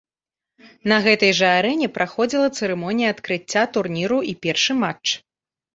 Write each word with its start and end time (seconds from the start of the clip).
На 0.91 0.97
гэтай 1.07 1.31
жа 1.41 1.51
арэне 1.59 1.91
праходзіла 1.99 2.47
цырымонія 2.57 3.13
адкрыцця 3.17 3.63
турніру 3.79 4.19
і 4.33 4.39
першы 4.49 4.73
матч. 4.85 5.07